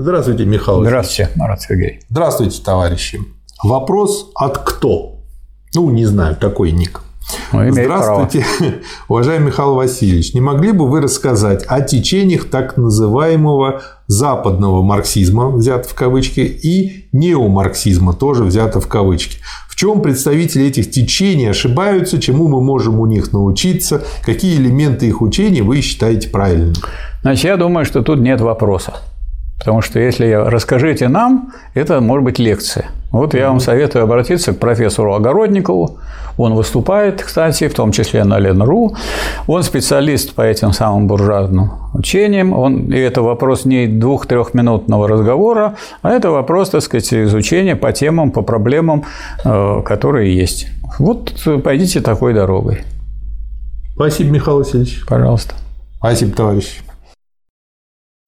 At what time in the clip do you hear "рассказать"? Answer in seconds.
11.02-11.64